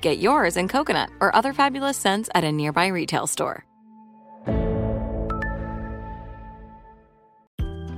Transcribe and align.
Get 0.00 0.18
yours 0.18 0.56
in 0.56 0.68
coconut 0.68 1.10
or 1.20 1.34
other 1.34 1.52
fabulous 1.52 1.96
scents 1.96 2.28
at 2.34 2.44
a 2.44 2.52
nearby 2.52 2.86
retail 2.88 3.26
store. 3.26 3.64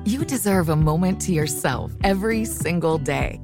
You 0.06 0.24
deserve 0.24 0.70
a 0.70 0.76
moment 0.76 1.20
to 1.22 1.32
yourself 1.32 1.92
every 2.02 2.44
single 2.44 2.98
day. 2.98 3.40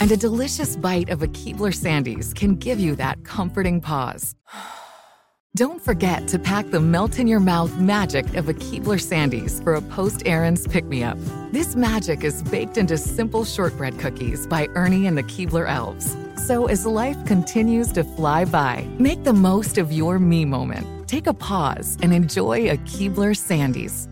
And 0.00 0.10
a 0.10 0.16
delicious 0.16 0.74
bite 0.76 1.08
of 1.08 1.22
a 1.22 1.28
Keebler 1.28 1.72
Sandies 1.72 2.34
can 2.34 2.56
give 2.56 2.80
you 2.80 2.96
that 2.96 3.24
comforting 3.24 3.80
pause. 3.80 4.34
Don't 5.54 5.80
forget 5.80 6.26
to 6.28 6.38
pack 6.38 6.70
the 6.70 6.80
melt 6.80 7.18
in 7.18 7.26
your 7.28 7.38
mouth 7.38 7.78
magic 7.78 8.34
of 8.34 8.48
a 8.48 8.54
Keebler 8.54 8.98
Sandies 8.98 9.62
for 9.62 9.74
a 9.74 9.82
post 9.82 10.22
errands 10.26 10.66
pick 10.66 10.86
me 10.86 11.02
up. 11.04 11.18
This 11.52 11.76
magic 11.76 12.24
is 12.24 12.42
baked 12.42 12.76
into 12.76 12.98
simple 12.98 13.44
shortbread 13.44 13.98
cookies 13.98 14.46
by 14.46 14.66
Ernie 14.74 15.06
and 15.06 15.16
the 15.16 15.22
Keebler 15.22 15.68
Elves. 15.68 16.16
So 16.46 16.66
as 16.66 16.84
life 16.84 17.24
continues 17.24 17.92
to 17.92 18.02
fly 18.02 18.44
by, 18.44 18.84
make 18.98 19.22
the 19.22 19.32
most 19.32 19.78
of 19.78 19.92
your 19.92 20.18
me 20.18 20.44
moment. 20.44 21.06
Take 21.06 21.28
a 21.28 21.34
pause 21.34 21.96
and 22.02 22.12
enjoy 22.12 22.68
a 22.68 22.76
Keebler 22.78 23.36
Sandies. 23.36 24.08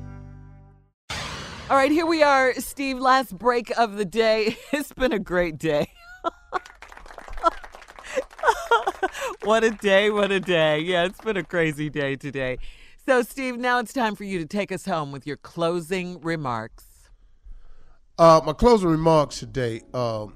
All 1.68 1.76
right, 1.76 1.90
here 1.90 2.06
we 2.06 2.22
are, 2.22 2.54
Steve. 2.54 3.00
Last 3.00 3.36
break 3.36 3.76
of 3.76 3.96
the 3.96 4.04
day. 4.04 4.56
It's 4.72 4.92
been 4.92 5.12
a 5.12 5.18
great 5.18 5.58
day. 5.58 5.90
what 9.42 9.64
a 9.64 9.70
day, 9.70 10.10
what 10.10 10.30
a 10.30 10.38
day. 10.38 10.78
Yeah, 10.78 11.06
it's 11.06 11.20
been 11.20 11.36
a 11.36 11.42
crazy 11.42 11.90
day 11.90 12.14
today. 12.14 12.58
So, 13.06 13.22
Steve, 13.22 13.58
now 13.58 13.80
it's 13.80 13.92
time 13.92 14.14
for 14.14 14.22
you 14.22 14.38
to 14.38 14.46
take 14.46 14.70
us 14.70 14.86
home 14.86 15.10
with 15.10 15.26
your 15.26 15.36
closing 15.36 16.20
remarks. 16.20 16.84
Uh, 18.18 18.40
my 18.46 18.52
closing 18.52 18.88
remarks 18.90 19.40
today 19.40 19.80
um, 19.94 20.34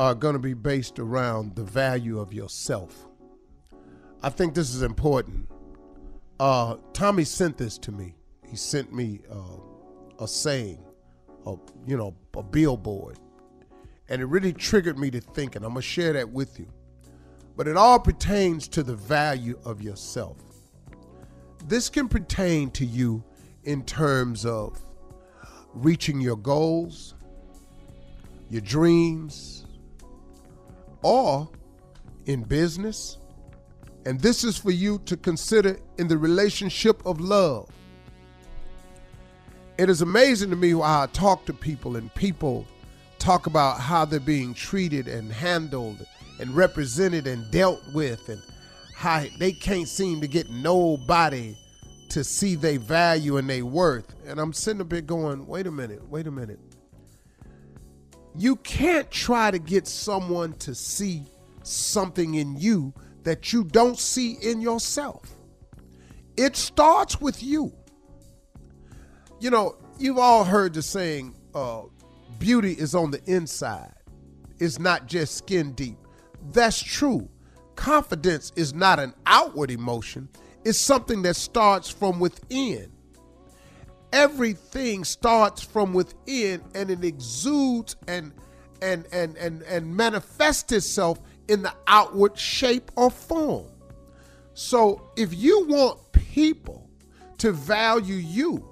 are 0.00 0.14
going 0.14 0.32
to 0.32 0.38
be 0.38 0.54
based 0.54 0.98
around 0.98 1.54
the 1.54 1.62
value 1.62 2.18
of 2.18 2.32
yourself. 2.32 3.06
I 4.22 4.30
think 4.30 4.54
this 4.54 4.74
is 4.74 4.80
important. 4.80 5.46
Uh, 6.40 6.76
Tommy 6.94 7.24
sent 7.24 7.58
this 7.58 7.76
to 7.76 7.92
me. 7.92 8.14
He 8.48 8.56
sent 8.56 8.94
me 8.94 9.20
uh, 9.30 9.58
a 10.18 10.26
saying, 10.26 10.82
a, 11.44 11.54
you 11.86 11.98
know, 11.98 12.16
a 12.34 12.42
billboard. 12.42 13.18
And 14.08 14.22
it 14.22 14.24
really 14.24 14.54
triggered 14.54 14.98
me 14.98 15.10
to 15.10 15.20
think, 15.20 15.54
and 15.54 15.66
I'm 15.66 15.72
going 15.72 15.82
to 15.82 15.86
share 15.86 16.14
that 16.14 16.30
with 16.30 16.58
you. 16.58 16.72
But 17.54 17.68
it 17.68 17.76
all 17.76 17.98
pertains 17.98 18.68
to 18.68 18.82
the 18.82 18.96
value 18.96 19.58
of 19.66 19.82
yourself. 19.82 20.38
This 21.68 21.90
can 21.90 22.08
pertain 22.08 22.70
to 22.70 22.86
you 22.86 23.22
in 23.64 23.84
terms 23.84 24.46
of 24.46 24.80
reaching 25.74 26.22
your 26.22 26.38
goals, 26.38 27.12
your 28.48 28.62
dreams, 28.62 29.66
or 31.02 31.48
in 32.26 32.42
business. 32.42 33.18
And 34.06 34.20
this 34.20 34.44
is 34.44 34.56
for 34.56 34.70
you 34.70 34.98
to 35.06 35.16
consider 35.16 35.78
in 35.98 36.08
the 36.08 36.16
relationship 36.16 37.04
of 37.04 37.20
love. 37.20 37.68
It 39.78 39.88
is 39.88 40.02
amazing 40.02 40.50
to 40.50 40.56
me 40.56 40.70
how 40.70 41.02
I 41.02 41.08
talk 41.12 41.46
to 41.46 41.54
people 41.54 41.96
and 41.96 42.14
people 42.14 42.66
talk 43.18 43.46
about 43.46 43.80
how 43.80 44.04
they're 44.04 44.20
being 44.20 44.54
treated 44.54 45.08
and 45.08 45.30
handled 45.30 46.06
and 46.38 46.56
represented 46.56 47.26
and 47.26 47.50
dealt 47.50 47.80
with 47.94 48.28
and 48.28 48.42
how 48.94 49.24
they 49.38 49.52
can't 49.52 49.88
seem 49.88 50.20
to 50.20 50.28
get 50.28 50.50
nobody 50.50 51.56
to 52.10 52.24
see 52.24 52.54
their 52.54 52.78
value 52.78 53.36
and 53.36 53.48
their 53.48 53.64
worth. 53.64 54.14
And 54.26 54.40
I'm 54.40 54.52
sitting 54.52 54.80
up 54.80 54.92
here 54.92 55.00
going, 55.00 55.46
wait 55.46 55.66
a 55.66 55.70
minute, 55.70 56.06
wait 56.08 56.26
a 56.26 56.30
minute. 56.30 56.58
You 58.36 58.56
can't 58.56 59.10
try 59.10 59.50
to 59.50 59.58
get 59.58 59.86
someone 59.86 60.52
to 60.54 60.74
see 60.74 61.24
something 61.62 62.34
in 62.34 62.56
you 62.56 62.92
that 63.24 63.52
you 63.52 63.64
don't 63.64 63.98
see 63.98 64.32
in 64.42 64.60
yourself. 64.60 65.36
It 66.36 66.56
starts 66.56 67.20
with 67.20 67.42
you. 67.42 67.72
You 69.40 69.50
know, 69.50 69.76
you've 69.98 70.18
all 70.18 70.44
heard 70.44 70.74
the 70.74 70.82
saying, 70.82 71.34
uh, 71.54 71.82
beauty 72.38 72.72
is 72.72 72.94
on 72.94 73.10
the 73.10 73.20
inside, 73.26 73.92
it's 74.58 74.78
not 74.78 75.06
just 75.06 75.36
skin 75.36 75.72
deep. 75.72 75.98
That's 76.52 76.80
true. 76.80 77.28
Confidence 77.74 78.52
is 78.56 78.74
not 78.74 78.98
an 78.98 79.14
outward 79.26 79.70
emotion, 79.70 80.28
it's 80.64 80.78
something 80.78 81.22
that 81.22 81.36
starts 81.36 81.90
from 81.90 82.20
within. 82.20 82.92
Everything 84.12 85.04
starts 85.04 85.62
from 85.62 85.92
within 85.92 86.62
and 86.74 86.90
it 86.90 87.04
exudes 87.04 87.96
and 88.08 88.32
and 88.82 89.06
and 89.12 89.36
and, 89.36 89.62
and 89.62 89.96
manifests 89.96 90.72
itself 90.72 91.20
in 91.48 91.62
the 91.62 91.72
outward 91.86 92.38
shape 92.38 92.90
or 92.96 93.10
form. 93.10 93.66
So 94.54 95.10
if 95.16 95.34
you 95.34 95.66
want 95.66 96.12
people 96.12 96.88
to 97.38 97.52
value 97.52 98.16
you, 98.16 98.68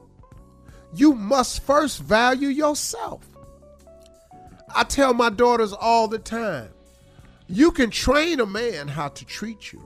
you 0.95 1.15
must 1.15 1.63
first 1.63 2.01
value 2.03 2.49
yourself. 2.49 3.25
I 4.75 4.85
tell 4.85 5.15
my 5.15 5.31
daughters 5.31 5.73
all 5.73 6.09
the 6.09 6.19
time 6.19 6.71
you 7.49 7.73
can 7.73 7.91
train 7.91 8.41
a 8.41 8.47
man 8.47 8.89
how 8.89 9.09
to 9.09 9.25
treat 9.25 9.73
you. 9.73 9.83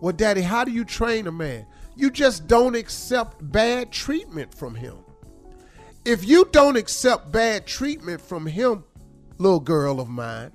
Well, 0.00 0.12
daddy, 0.12 0.42
how 0.42 0.64
do 0.64 0.70
you 0.70 0.84
train 0.84 1.26
a 1.26 1.32
man? 1.32 1.66
You 1.94 2.10
just 2.10 2.46
don't 2.46 2.74
accept 2.74 3.50
bad 3.52 3.92
treatment 3.92 4.54
from 4.54 4.74
him. 4.74 4.98
If 6.04 6.26
you 6.26 6.48
don't 6.50 6.76
accept 6.76 7.30
bad 7.30 7.66
treatment 7.66 8.20
from 8.20 8.46
him, 8.46 8.84
little 9.38 9.60
girl 9.60 10.00
of 10.00 10.08
mine, 10.08 10.52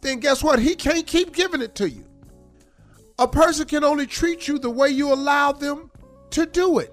then 0.00 0.20
guess 0.20 0.42
what? 0.42 0.58
He 0.58 0.74
can't 0.74 1.06
keep 1.06 1.32
giving 1.32 1.62
it 1.62 1.74
to 1.76 1.90
you. 1.90 2.04
A 3.18 3.26
person 3.26 3.66
can 3.66 3.82
only 3.82 4.06
treat 4.06 4.46
you 4.46 4.58
the 4.58 4.70
way 4.70 4.90
you 4.90 5.12
allow 5.12 5.52
them 5.52 5.90
to 6.30 6.46
do 6.46 6.78
it. 6.78 6.92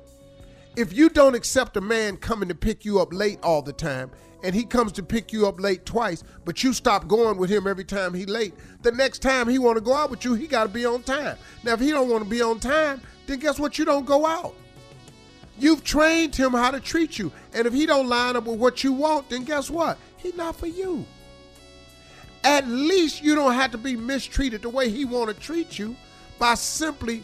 If 0.75 0.94
you 0.94 1.09
don't 1.09 1.35
accept 1.35 1.77
a 1.77 1.81
man 1.81 2.18
coming 2.18 2.50
to 2.50 2.56
pick 2.56 2.85
you 2.85 3.00
up 3.00 3.13
late 3.13 3.39
all 3.44 3.62
the 3.62 3.74
time, 3.74 4.09
and 4.44 4.56
he 4.56 4.63
comes 4.65 4.91
to 4.94 5.03
pick 5.03 5.31
you 5.31 5.47
up 5.47 5.59
late 5.59 5.85
twice, 5.85 6.24
but 6.45 6.63
you 6.63 6.74
stop 6.74 7.07
going 7.07 7.38
with 7.38 7.50
him 7.50 7.68
every 7.68 7.85
time 7.85 8.13
he 8.13 8.25
late, 8.25 8.53
the 8.81 8.91
next 8.91 9.19
time 9.19 9.47
he 9.47 9.59
want 9.59 9.77
to 9.77 9.81
go 9.81 9.94
out 9.94 10.09
with 10.09 10.25
you, 10.25 10.33
he 10.33 10.47
got 10.47 10.63
to 10.63 10.69
be 10.69 10.85
on 10.85 11.03
time. 11.03 11.38
Now, 11.63 11.74
if 11.74 11.80
he 11.80 11.91
don't 11.91 12.09
want 12.09 12.24
to 12.24 12.30
be 12.30 12.41
on 12.41 12.59
time, 12.59 13.01
then 13.27 13.39
guess 13.39 13.59
what? 13.59 13.77
You 13.77 13.85
don't 13.85 14.05
go 14.05 14.25
out. 14.25 14.55
You've 15.59 15.83
trained 15.83 16.35
him 16.35 16.51
how 16.51 16.71
to 16.71 16.79
treat 16.79 17.19
you, 17.19 17.31
and 17.53 17.67
if 17.67 17.73
he 17.73 17.85
don't 17.85 18.09
line 18.09 18.35
up 18.35 18.45
with 18.45 18.59
what 18.59 18.83
you 18.83 18.91
want, 18.91 19.29
then 19.29 19.43
guess 19.43 19.69
what? 19.69 19.97
He's 20.17 20.35
not 20.35 20.55
for 20.55 20.67
you. 20.67 21.05
At 22.43 22.67
least 22.67 23.23
you 23.23 23.35
don't 23.35 23.53
have 23.53 23.71
to 23.71 23.77
be 23.77 23.95
mistreated 23.95 24.63
the 24.63 24.69
way 24.69 24.89
he 24.89 25.05
want 25.05 25.29
to 25.29 25.39
treat 25.39 25.77
you 25.79 25.95
by 26.39 26.55
simply 26.55 27.23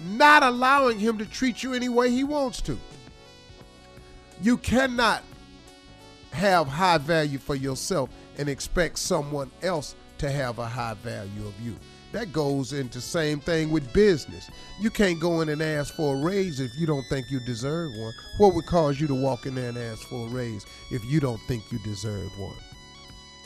not 0.00 0.42
allowing 0.42 0.98
him 0.98 1.18
to 1.18 1.26
treat 1.26 1.62
you 1.62 1.74
any 1.74 1.88
way 1.88 2.10
he 2.10 2.24
wants 2.24 2.60
to. 2.62 2.78
You 4.40 4.56
cannot 4.58 5.22
have 6.32 6.68
high 6.68 6.98
value 6.98 7.38
for 7.38 7.54
yourself 7.54 8.10
and 8.38 8.48
expect 8.48 8.98
someone 8.98 9.50
else 9.62 9.94
to 10.18 10.30
have 10.30 10.58
a 10.58 10.66
high 10.66 10.94
value 10.94 11.46
of 11.46 11.60
you. 11.60 11.74
That 12.16 12.32
goes 12.32 12.72
into 12.72 12.98
same 12.98 13.40
thing 13.40 13.70
with 13.70 13.92
business. 13.92 14.50
You 14.80 14.88
can't 14.88 15.20
go 15.20 15.42
in 15.42 15.50
and 15.50 15.60
ask 15.60 15.94
for 15.94 16.16
a 16.16 16.18
raise 16.18 16.60
if 16.60 16.74
you 16.74 16.86
don't 16.86 17.06
think 17.10 17.30
you 17.30 17.40
deserve 17.40 17.90
one. 17.94 18.14
What 18.38 18.54
would 18.54 18.64
cause 18.64 18.98
you 18.98 19.06
to 19.08 19.14
walk 19.14 19.44
in 19.44 19.54
there 19.54 19.68
and 19.68 19.76
ask 19.76 20.00
for 20.08 20.26
a 20.26 20.30
raise 20.30 20.64
if 20.90 21.04
you 21.04 21.20
don't 21.20 21.42
think 21.46 21.70
you 21.70 21.78
deserve 21.80 22.30
one? 22.38 22.56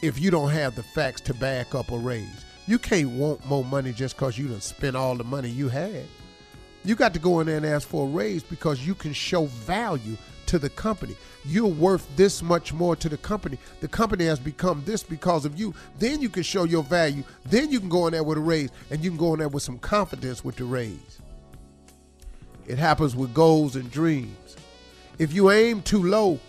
If 0.02 0.20
you 0.20 0.30
don't 0.30 0.50
have 0.50 0.76
the 0.76 0.84
facts 0.84 1.20
to 1.22 1.34
back 1.34 1.74
up 1.74 1.90
a 1.90 1.98
raise. 1.98 2.44
You 2.68 2.78
can't 2.78 3.10
want 3.10 3.44
more 3.44 3.64
money 3.64 3.92
just 3.92 4.14
because 4.14 4.38
you 4.38 4.46
done 4.46 4.60
spent 4.60 4.94
all 4.94 5.16
the 5.16 5.24
money 5.24 5.48
you 5.48 5.68
had. 5.68 6.06
You 6.84 6.94
got 6.94 7.12
to 7.14 7.20
go 7.20 7.40
in 7.40 7.46
there 7.46 7.58
and 7.58 7.66
ask 7.66 7.86
for 7.86 8.06
a 8.06 8.10
raise 8.10 8.42
because 8.42 8.86
you 8.86 8.94
can 8.94 9.12
show 9.12 9.46
value 9.46 10.16
to 10.46 10.58
the 10.58 10.70
company. 10.70 11.14
You're 11.44 11.66
worth 11.66 12.08
this 12.16 12.42
much 12.42 12.72
more 12.72 12.96
to 12.96 13.08
the 13.08 13.16
company. 13.18 13.58
The 13.80 13.88
company 13.88 14.24
has 14.24 14.40
become 14.40 14.82
this 14.84 15.02
because 15.02 15.44
of 15.44 15.58
you. 15.58 15.74
Then 15.98 16.20
you 16.20 16.28
can 16.28 16.42
show 16.42 16.64
your 16.64 16.82
value. 16.82 17.22
Then 17.44 17.70
you 17.70 17.80
can 17.80 17.88
go 17.88 18.06
in 18.06 18.12
there 18.12 18.24
with 18.24 18.38
a 18.38 18.40
raise 18.40 18.70
and 18.90 19.04
you 19.04 19.10
can 19.10 19.18
go 19.18 19.34
in 19.34 19.38
there 19.38 19.48
with 19.48 19.62
some 19.62 19.78
confidence 19.78 20.42
with 20.42 20.56
the 20.56 20.64
raise. 20.64 21.20
It 22.66 22.78
happens 22.78 23.14
with 23.14 23.34
goals 23.34 23.76
and 23.76 23.90
dreams. 23.90 24.56
If 25.18 25.32
you 25.32 25.50
aim 25.50 25.82
too 25.82 26.02
low, 26.02 26.40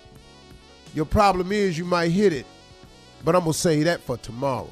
your 0.94 1.06
problem 1.06 1.52
is 1.52 1.78
you 1.78 1.86
might 1.86 2.12
hit 2.12 2.34
it. 2.34 2.46
But 3.24 3.36
I'm 3.36 3.42
going 3.42 3.54
to 3.54 3.60
say 3.60 3.84
that 3.84 4.02
for 4.02 4.18
tomorrow. 4.18 4.70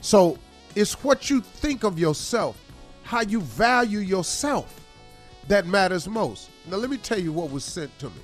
So 0.00 0.38
it's 0.74 1.02
what 1.02 1.28
you 1.28 1.40
think 1.40 1.84
of 1.84 1.98
yourself, 1.98 2.56
how 3.08 3.22
you 3.22 3.40
value 3.40 4.00
yourself, 4.00 4.84
that 5.46 5.66
matters 5.66 6.06
most. 6.06 6.50
Now, 6.70 6.76
let 6.76 6.90
me 6.90 6.98
tell 6.98 7.18
you 7.18 7.32
what 7.32 7.50
was 7.50 7.64
sent 7.64 7.98
to 8.00 8.10
me. 8.10 8.20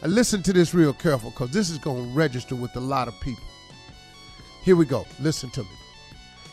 And 0.00 0.14
listen 0.14 0.42
to 0.44 0.54
this 0.54 0.72
real 0.72 0.94
careful 0.94 1.28
because 1.28 1.50
this 1.50 1.68
is 1.68 1.76
going 1.76 2.02
to 2.02 2.16
register 2.16 2.54
with 2.54 2.74
a 2.76 2.80
lot 2.80 3.08
of 3.08 3.20
people. 3.20 3.44
Here 4.62 4.74
we 4.74 4.86
go. 4.86 5.04
Listen 5.20 5.50
to 5.50 5.60
me. 5.60 5.68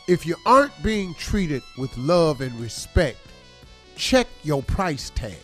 If 0.10 0.26
you 0.26 0.36
aren't 0.46 0.74
being 0.84 1.14
treated 1.14 1.62
with 1.78 1.96
love 1.96 2.42
and 2.42 2.54
respect, 2.60 3.20
check 3.96 4.28
your 4.44 4.62
price 4.62 5.10
tag. 5.16 5.38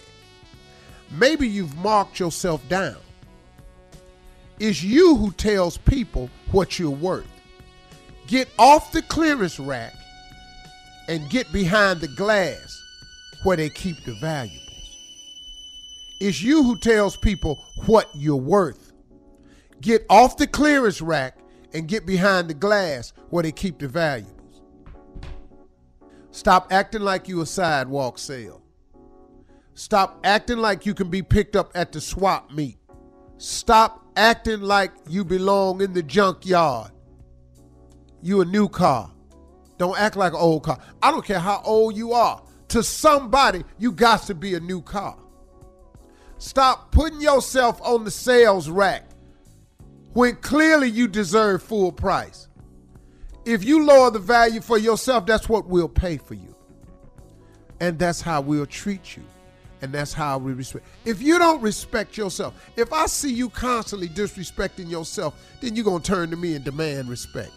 Maybe 1.10 1.48
you've 1.48 1.78
marked 1.78 2.19
yourself 2.19 2.68
down. 2.68 2.98
It's 4.60 4.84
you 4.84 5.16
who 5.16 5.31
tells 5.31 5.78
people 5.78 6.30
what 6.51 6.80
you're 6.80 6.92
worth. 6.92 7.31
Get 8.28 8.50
off 8.60 8.92
the 8.92 9.04
clearance 9.04 9.57
rack 9.57 9.94
and 11.07 11.30
get 11.30 11.51
behind 11.51 12.01
the 12.01 12.07
glass 12.07 12.81
where 13.44 13.57
they 13.57 13.69
keep 13.69 14.04
the 14.04 14.13
valuables. 14.15 14.63
It's 16.19 16.42
you 16.42 16.63
who 16.63 16.77
tells 16.77 17.15
people 17.15 17.63
what 17.86 18.09
you're 18.13 18.36
worth. 18.36 18.94
Get 19.81 20.06
off 20.09 20.38
the 20.38 20.48
clearance 20.48 21.01
rack 21.01 21.38
and 21.74 21.88
get 21.88 22.06
behind 22.06 22.50
the 22.50 22.54
glass 22.54 23.13
where 23.30 23.44
they 23.44 23.51
keep 23.51 23.77
the 23.80 23.88
valuables. 23.88 24.62
Stop 26.31 26.71
acting 26.71 27.01
like 27.01 27.27
you 27.27 27.42
a 27.42 27.45
sidewalk 27.45 28.18
sale. 28.18 28.62
Stop 29.74 30.19
acting 30.24 30.57
like 30.57 30.86
you 30.86 30.94
can 30.94 31.10
be 31.10 31.21
picked 31.21 31.56
up 31.56 31.71
at 31.75 31.92
the 31.92 32.01
swap 32.01 32.51
meet. 32.51 32.77
Stop 33.38 34.07
acting 34.15 34.62
like 34.62 34.92
you 35.07 35.24
belong 35.24 35.81
in 35.81 35.94
the 35.94 36.01
junkyard. 36.01 36.92
You 38.21 38.42
a 38.42 38.45
new 38.45 38.68
car. 38.68 39.12
Don't 39.77 39.97
act 40.00 40.15
like 40.15 40.33
an 40.33 40.39
old 40.39 40.63
car. 40.63 40.79
I 41.01 41.12
don't 41.12 41.25
care 41.25 41.39
how 41.39 41.62
old 41.63 41.95
you 41.95 42.13
are. 42.13 42.41
To 42.69 42.83
somebody, 42.83 43.63
you 43.77 43.91
got 43.91 44.24
to 44.24 44.35
be 44.35 44.56
a 44.56 44.59
new 44.59 44.81
car. 44.81 45.18
Stop 46.39 46.91
putting 46.91 47.21
yourself 47.21 47.81
on 47.81 48.03
the 48.03 48.12
sales 48.12 48.69
rack 48.69 49.03
when 50.13 50.35
clearly 50.38 50.89
you 50.89 51.07
deserve 51.07 51.63
full 51.63 51.91
price. 51.91 52.47
If 53.45 53.63
you 53.63 53.85
lower 53.85 54.12
the 54.12 54.19
value 54.19 54.62
for 54.62 54.77
yourself, 54.77 55.25
that's 55.25 55.47
what 55.47 55.68
we'll 55.68 55.88
pay 55.88 56.18
for 56.18 56.33
you. 56.33 56.56
And 57.79 57.97
that's 57.97 58.21
how 58.21 58.41
we'll 58.41 58.65
treat 58.65 59.15
you. 59.15 59.24
And 59.81 59.94
that's 59.94 60.12
how 60.12 60.39
we 60.39 60.53
respect. 60.53 60.85
If 61.06 61.21
you 61.21 61.38
don't 61.38 61.62
respect 61.62 62.18
yourself, 62.18 62.56
if 62.75 62.91
I 62.91 63.06
see 63.06 63.31
you 63.31 63.50
constantly 63.50 64.09
disrespecting 64.09 64.89
yourself, 64.89 65.39
then 65.62 65.75
you're 65.75 65.85
going 65.85 66.01
to 66.01 66.12
turn 66.12 66.31
to 66.31 66.35
me 66.35 66.56
and 66.56 66.65
demand 66.65 67.09
respect. 67.09 67.51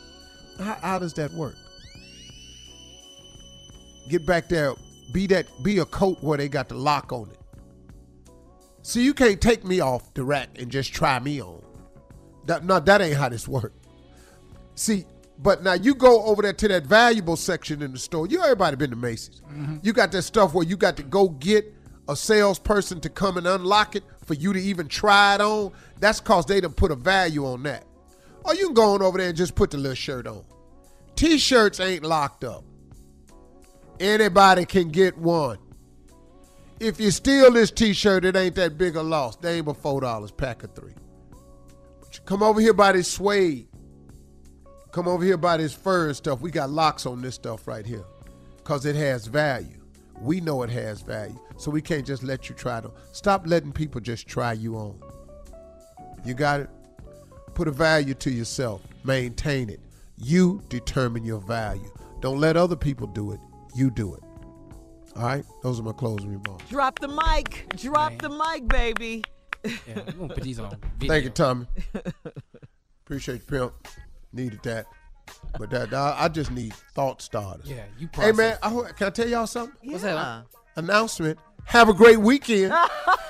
How, 0.59 0.75
how 0.75 0.99
does 0.99 1.15
that 1.15 1.33
work? 1.33 1.55
Get 4.11 4.27
back 4.27 4.49
there, 4.49 4.75
be 5.13 5.29
that, 5.29 5.47
be 5.63 5.79
a 5.79 5.85
coat 5.85 6.19
where 6.21 6.37
they 6.37 6.49
got 6.49 6.69
the 6.69 6.75
lock 6.75 7.13
on 7.13 7.31
it. 7.31 7.39
See, 8.83 9.05
you 9.05 9.15
can't 9.15 9.41
take 9.41 9.65
me 9.65 9.79
off 9.79 10.13
the 10.15 10.25
rack 10.25 10.49
and 10.59 10.69
just 10.69 10.93
try 10.93 11.21
me 11.21 11.41
on. 11.41 11.63
That, 12.47 12.65
no, 12.65 12.81
that 12.81 13.01
ain't 13.01 13.17
how 13.17 13.29
this 13.29 13.47
works. 13.47 13.87
See, 14.75 15.05
but 15.39 15.63
now 15.63 15.75
you 15.75 15.95
go 15.95 16.25
over 16.25 16.43
there 16.43 16.53
to 16.55 16.67
that 16.69 16.87
valuable 16.87 17.37
section 17.37 17.83
in 17.83 17.93
the 17.93 18.01
store. 18.01 18.27
You 18.27 18.43
everybody 18.43 18.75
been 18.75 18.91
to 18.91 18.97
Macy's. 18.97 19.43
Mm-hmm. 19.49 19.77
You 19.83 19.93
got 19.93 20.11
that 20.11 20.23
stuff 20.23 20.55
where 20.55 20.67
you 20.67 20.77
got 20.77 20.97
to 20.97 21.05
go 21.05 21.29
get 21.29 21.73
a 22.09 22.17
salesperson 22.17 23.01
to 23.03 23.11
come 23.11 23.37
and 23.37 23.47
unlock 23.47 23.95
it 23.95 24.03
for 24.25 24.35
you 24.35 24.53
to 24.53 24.61
even 24.61 24.89
try 24.89 25.37
it 25.37 25.41
on. 25.41 25.71
That's 26.01 26.19
cause 26.19 26.47
they 26.47 26.61
done 26.61 26.73
put 26.73 26.91
a 26.91 26.97
value 26.97 27.47
on 27.47 27.63
that. 27.63 27.85
Or 28.45 28.57
you 28.57 28.67
can 28.67 28.75
go 28.75 28.95
on 28.95 29.03
over 29.03 29.19
there 29.19 29.29
and 29.29 29.37
just 29.37 29.55
put 29.55 29.71
the 29.71 29.79
little 29.79 29.95
shirt 29.95 30.27
on. 30.27 30.43
T-shirts 31.15 31.79
ain't 31.79 32.03
locked 32.03 32.43
up. 32.43 32.65
Anybody 34.01 34.65
can 34.65 34.89
get 34.89 35.17
one. 35.19 35.59
If 36.81 36.99
you 36.99 37.11
steal 37.11 37.53
this 37.53 37.71
T-shirt, 37.71 38.25
it 38.25 38.35
ain't 38.35 38.55
that 38.55 38.79
big 38.79 38.97
a 38.97 39.03
loss. 39.03 39.37
They 39.37 39.59
ain't 39.59 39.67
but 39.67 39.77
four 39.77 40.01
dollars, 40.01 40.31
pack 40.31 40.63
of 40.63 40.75
three. 40.75 40.95
Come 42.25 42.43
over 42.43 42.61
here 42.61 42.73
by 42.73 42.93
this 42.93 43.13
suede. 43.13 43.69
Come 44.91 45.07
over 45.07 45.23
here 45.23 45.37
by 45.37 45.59
this 45.59 45.75
fur 45.75 46.07
and 46.07 46.17
stuff. 46.17 46.41
We 46.41 46.51
got 46.51 46.71
locks 46.71 47.05
on 47.05 47.21
this 47.21 47.35
stuff 47.35 47.69
right 47.69 47.85
here, 47.85 48.05
cause 48.65 48.87
it 48.87 48.97
has 48.97 49.27
value. 49.27 49.77
We 50.19 50.41
know 50.41 50.63
it 50.63 50.71
has 50.71 51.03
value, 51.03 51.39
so 51.59 51.71
we 51.71 51.83
can't 51.83 52.07
just 52.07 52.23
let 52.23 52.49
you 52.49 52.55
try 52.55 52.81
to. 52.81 52.91
Stop 53.13 53.47
letting 53.47 53.73
people 53.73 54.01
just 54.01 54.27
try 54.27 54.55
you 54.55 54.77
on. 54.77 54.99
You 56.25 56.33
got 56.35 56.61
it. 56.61 56.71
Put 57.53 57.69
a 57.69 57.73
value 57.73 58.15
to 58.15 58.31
yourself. 58.31 58.83
Maintain 59.05 59.69
it. 59.69 59.81
You 60.17 60.63
determine 60.69 61.25
your 61.25 61.41
value. 61.41 61.91
Don't 62.21 62.39
let 62.39 62.57
other 62.57 62.77
people 62.77 63.07
do 63.07 63.33
it. 63.33 63.41
You 63.75 63.91
do 63.91 64.15
it. 64.15 64.23
All 65.17 65.25
right, 65.25 65.45
those 65.63 65.81
are 65.81 65.83
my 65.83 65.93
closing 65.93 66.31
remarks. 66.31 66.69
Drop 66.71 66.99
the 66.99 67.09
mic. 67.09 67.67
Drop 67.77 68.11
Man. 68.11 68.19
the 68.19 68.29
mic, 68.31 68.69
baby. 68.69 69.25
Yeah, 69.65 69.73
we're 69.97 70.13
gonna 70.13 70.35
put 70.35 70.45
these 70.45 70.59
on. 70.59 70.71
Video. 70.99 71.13
Thank 71.13 71.25
you, 71.25 71.31
Tommy. 71.31 71.67
Appreciate 73.05 73.41
you, 73.41 73.47
pimp. 73.47 73.73
Needed 74.33 74.63
that. 74.63 74.87
But 75.59 75.71
that 75.71 75.93
I 75.93 76.29
just 76.29 76.51
need 76.51 76.75
thought 76.95 77.23
starters. 77.23 77.67
Yeah, 77.69 77.85
you. 77.99 78.09
Hey 78.15 78.33
man, 78.33 78.57
I, 78.63 78.71
can 78.97 79.09
I 79.09 79.11
tell 79.11 79.29
y'all 79.29 79.47
something? 79.47 79.77
Yeah. 79.83 79.93
What's 79.93 80.05
that? 80.05 80.47
Announcement. 80.77 81.39
Have 81.65 81.89
a 81.89 81.95
great 81.95 82.19
weekend. 82.19 82.73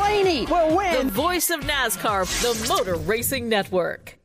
Blaney 0.01 0.47
will 0.47 0.75
win. 0.75 1.07
The 1.07 1.13
voice 1.13 1.51
of 1.51 1.59
NASCAR, 1.59 2.25
the 2.41 2.67
Motor 2.67 2.95
Racing 2.95 3.47
Network. 3.47 4.17